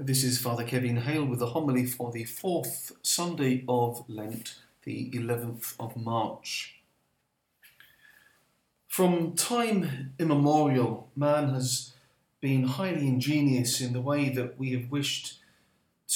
[0.00, 4.54] This is Father Kevin Hale with the homily for the fourth Sunday of Lent,
[4.84, 6.76] the 11th of March.
[8.86, 11.94] From time immemorial, man has
[12.40, 15.40] been highly ingenious in the way that we have wished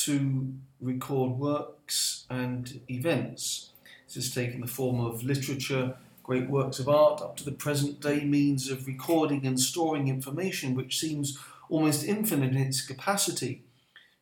[0.05, 3.71] to record works and events.
[4.07, 8.01] This has taken the form of literature, great works of art, up to the present
[8.01, 11.37] day means of recording and storing information, which seems
[11.69, 13.65] almost infinite in its capacity.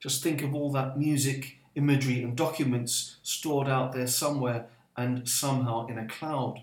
[0.00, 5.86] Just think of all that music, imagery, and documents stored out there somewhere and somehow
[5.86, 6.62] in a cloud.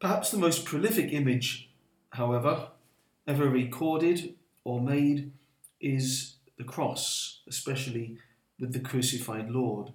[0.00, 1.70] Perhaps the most prolific image,
[2.10, 2.68] however,
[3.26, 5.32] ever recorded or made
[5.80, 8.18] is the cross, especially
[8.58, 9.92] with the crucified Lord.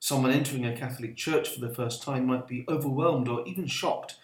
[0.00, 4.16] Someone entering a Catholic church for the first time might be overwhelmed or even shocked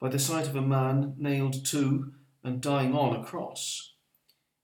[0.00, 3.92] by the sight of a man nailed to and dying on a cross.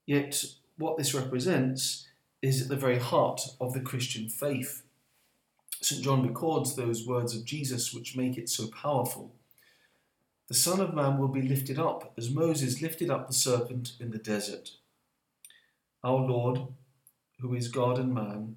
[0.06, 0.44] Yet,
[0.78, 2.06] what this represents
[2.42, 4.82] is at the very heart of the Christian faith.
[5.80, 6.02] St.
[6.02, 9.34] John records those words of Jesus which make it so powerful.
[10.48, 14.10] The Son of Man will be lifted up as Moses lifted up the serpent in
[14.10, 14.72] the desert.
[16.04, 16.60] Our Lord,
[17.40, 18.56] who is God and man,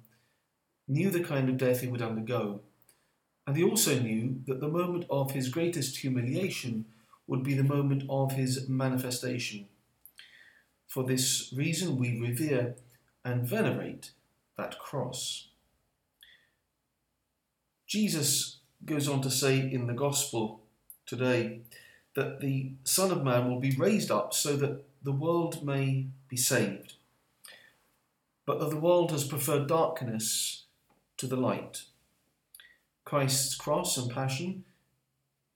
[0.86, 2.60] knew the kind of death he would undergo,
[3.46, 6.84] and he also knew that the moment of his greatest humiliation
[7.26, 9.66] would be the moment of his manifestation.
[10.90, 12.74] For this reason, we revere
[13.24, 14.10] and venerate
[14.58, 15.46] that cross.
[17.86, 20.62] Jesus goes on to say in the Gospel
[21.06, 21.60] today
[22.16, 26.36] that the Son of Man will be raised up so that the world may be
[26.36, 26.94] saved,
[28.44, 30.64] but that the world has preferred darkness
[31.18, 31.84] to the light.
[33.04, 34.64] Christ's cross and passion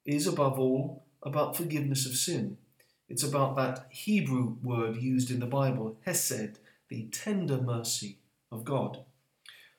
[0.06, 2.56] is above all about forgiveness of sin.
[3.08, 8.18] It's about that Hebrew word used in the Bible, hesed, the tender mercy
[8.50, 9.04] of God.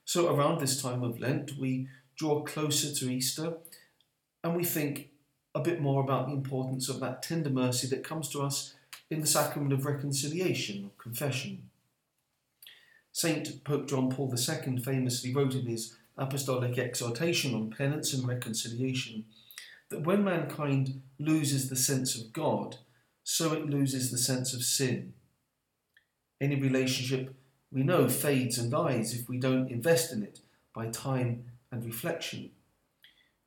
[0.03, 3.57] So, around this time of Lent, we draw closer to Easter
[4.43, 5.09] and we think
[5.55, 8.75] a bit more about the importance of that tender mercy that comes to us
[9.09, 11.69] in the sacrament of reconciliation, confession.
[13.11, 19.25] Saint Pope John Paul II famously wrote in his apostolic exhortation on penance and reconciliation
[19.89, 22.77] that when mankind loses the sense of God,
[23.27, 25.11] so it loses the sense of sin.
[26.39, 27.33] Any relationship
[27.71, 30.39] we know fades and dies if we don't invest in it
[30.73, 32.51] by time and reflection.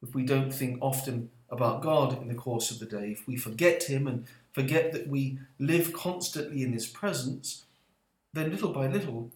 [0.03, 3.37] If we don't think often about God in the course of the day, if we
[3.37, 7.65] forget Him and forget that we live constantly in His presence,
[8.35, 9.31] then little by little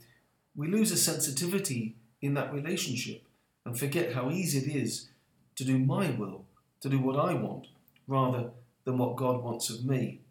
[0.57, 3.23] we lose a sensitivity in that relationship
[3.65, 5.09] and forget how easy it is
[5.55, 6.45] to do my will,
[6.81, 7.69] to do what I want,
[8.09, 8.51] rather
[8.85, 10.22] than what God wants of me.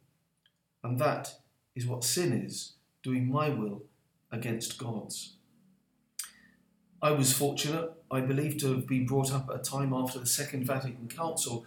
[0.84, 1.36] And that
[1.76, 3.84] is what sin is doing my will
[4.32, 5.34] against God's.
[7.02, 10.28] I was fortunate, I believe, to have been brought up at a time after the
[10.28, 11.66] Second Vatican Council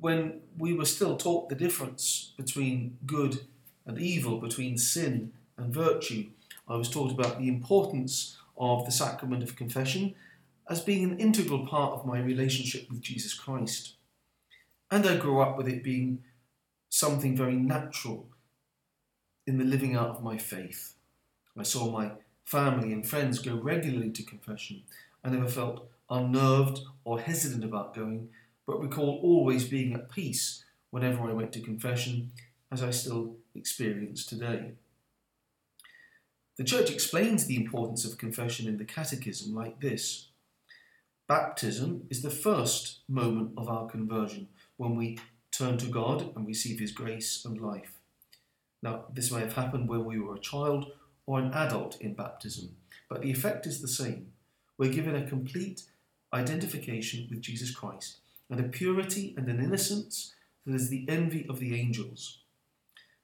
[0.00, 3.46] when we were still taught the difference between good
[3.86, 6.26] and evil, between sin and virtue.
[6.68, 10.14] I was taught about the importance of the sacrament of confession
[10.68, 13.94] as being an integral part of my relationship with Jesus Christ.
[14.90, 16.22] And I grew up with it being
[16.88, 18.28] something very natural
[19.46, 20.94] in the living out of my faith.
[21.56, 22.12] I saw my
[22.44, 24.82] family and friends go regularly to confession.
[25.24, 28.28] I never felt unnerved or hesitant about going,
[28.66, 32.32] but recall always being at peace whenever I went to confession,
[32.70, 34.72] as I still experience today.
[36.56, 40.28] The Church explains the importance of confession in the Catechism like this
[41.28, 44.48] Baptism is the first moment of our conversion
[44.78, 45.18] when we
[45.58, 47.98] turn to God and receive His grace and life.
[48.82, 50.92] Now, this may have happened when we were a child
[51.26, 52.76] or an adult in baptism,
[53.08, 54.32] but the effect is the same.
[54.78, 55.82] We're given a complete
[56.32, 58.18] identification with Jesus Christ
[58.48, 60.32] and a purity and an innocence
[60.64, 62.38] that is the envy of the angels.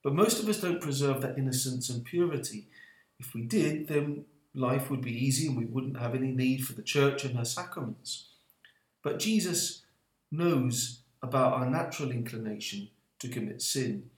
[0.03, 2.67] But most of us don't preserve that innocence and purity.
[3.21, 4.25] If we did, then
[4.55, 7.45] life would be easy and we wouldn't have any need for the church and her
[7.45, 8.27] sacraments.
[9.03, 9.83] But Jesus
[10.33, 12.89] knows about our natural inclination
[13.19, 14.11] to commit sin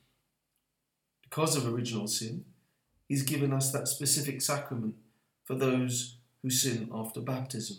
[1.23, 2.45] because of original sin,
[3.09, 4.97] He's given us that specific sacrament
[5.45, 7.77] for those who sin after baptism.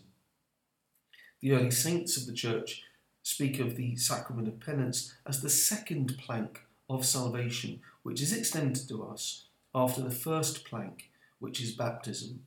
[1.42, 2.84] The early saints of the church
[3.24, 8.88] speak of the sacrament of penance as the second plank of salvation, which is extended
[8.88, 12.44] to us after the first plank, which is baptism.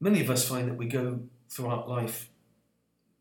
[0.00, 2.28] Many of us find that we go throughout life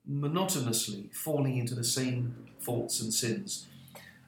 [0.05, 3.67] monotonously falling into the same faults and sins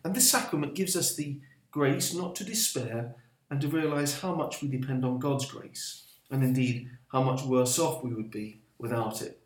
[0.05, 1.39] and this sacrament gives us the
[1.71, 3.15] grace not to despair
[3.49, 7.79] and to realize how much we depend on God's grace, and indeed how much worse
[7.79, 9.39] off we would be without it.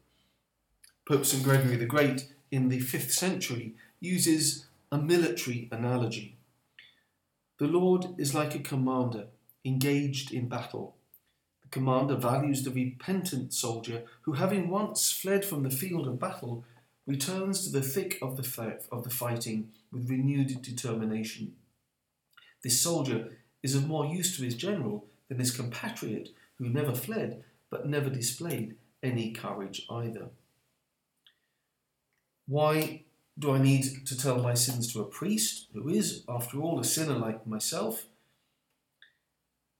[1.08, 1.44] Pope St.
[1.44, 6.38] Gregory the Great in the 5th century uses a military analogy.
[7.58, 9.28] The Lord is like a commander
[9.64, 10.98] engaged in battle.
[11.71, 16.63] Commander values the repentant soldier who, having once fled from the field of battle,
[17.06, 21.54] returns to the thick of the, of the fighting with renewed determination.
[22.63, 27.44] This soldier is of more use to his general than his compatriot who never fled
[27.69, 30.30] but never displayed any courage either.
[32.48, 33.04] Why
[33.38, 36.83] do I need to tell my sins to a priest, who is, after all, a
[36.83, 38.07] sinner like myself?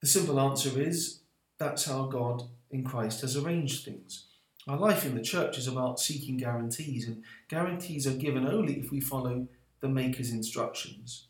[0.02, 1.20] The simple answer is
[1.60, 4.26] that's how God in Christ has arranged things.
[4.68, 8.92] Our life in the church is about seeking guarantees, and guarantees are given only if
[8.92, 9.48] we follow
[9.82, 11.28] the Maker's instructions.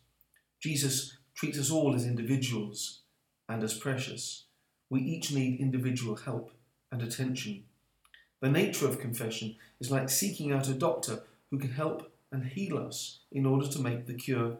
[0.60, 3.02] Jesus treats us all as individuals
[3.48, 4.44] and as precious.
[4.90, 6.52] We each need individual help
[6.92, 7.64] and attention.
[8.42, 12.78] The nature of confession is like seeking out a doctor who can help and heal
[12.78, 14.58] us in order to make the cure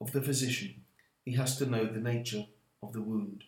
[0.00, 0.82] of the physician.
[1.24, 2.46] He has to know the nature
[2.82, 3.44] of the wound.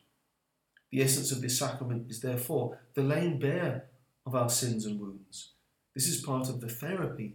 [0.90, 3.86] The essence of this sacrament is therefore the laying bare
[4.26, 5.50] of our sins and wounds.
[5.94, 7.34] This is part of the therapy,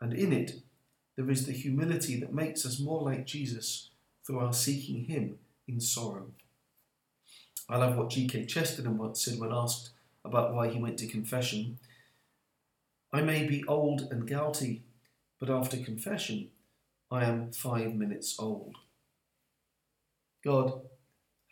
[0.00, 0.60] and in it
[1.16, 3.90] there is the humility that makes us more like Jesus
[4.26, 6.26] through our seeking Him in sorrow.
[7.68, 8.46] I love what G.K.
[8.46, 9.90] Chesterton once said when asked
[10.24, 11.78] about why he went to confession.
[13.12, 14.82] I may be old and gouty,
[15.38, 16.48] but after confession,
[17.10, 18.76] I am five minutes old.
[20.44, 20.82] God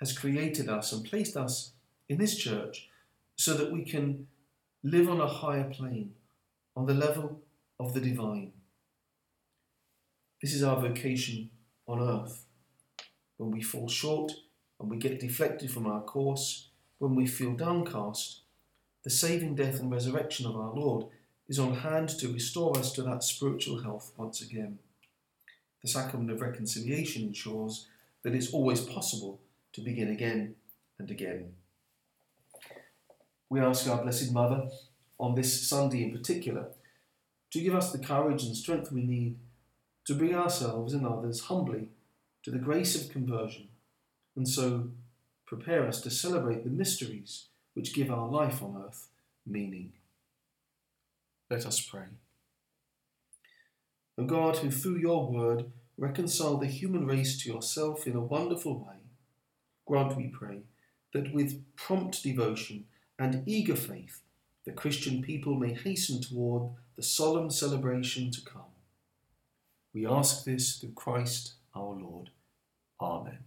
[0.00, 1.72] has created us and placed us
[2.08, 2.88] in His church
[3.36, 4.26] so that we can
[4.82, 6.12] live on a higher plane,
[6.76, 7.40] on the level
[7.78, 8.52] of the divine.
[10.40, 11.50] This is our vocation
[11.86, 12.44] on earth.
[13.36, 14.32] When we fall short
[14.80, 16.68] and we get deflected from our course,
[16.98, 18.42] when we feel downcast,
[19.04, 21.06] the saving death and resurrection of our Lord
[21.48, 24.78] is on hand to restore us to that spiritual health once again.
[25.82, 27.86] The sacrament of reconciliation ensures
[28.22, 29.40] that it's always possible
[29.72, 30.54] to begin again
[30.98, 31.52] and again.
[33.50, 34.68] We ask our Blessed Mother,
[35.18, 36.68] on this Sunday in particular,
[37.50, 39.38] to give us the courage and strength we need
[40.04, 41.88] to bring ourselves and others humbly
[42.42, 43.68] to the grace of conversion,
[44.36, 44.90] and so
[45.46, 49.08] prepare us to celebrate the mysteries which give our life on earth
[49.46, 49.92] meaning.
[51.50, 52.04] Let us pray.
[54.18, 58.78] O God, who through your word reconciled the human race to yourself in a wonderful
[58.78, 58.97] way,
[59.88, 60.60] grant, we pray,
[61.14, 62.84] that with prompt devotion
[63.18, 64.22] and eager faith,
[64.64, 68.72] the Christian people may hasten toward the solemn celebration to come.
[69.94, 72.30] We ask this through Christ our Lord.
[73.00, 73.38] Amen.